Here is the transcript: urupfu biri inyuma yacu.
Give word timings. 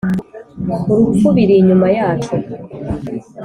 urupfu 0.91 1.27
biri 1.35 1.53
inyuma 1.61 1.87
yacu. 1.97 2.33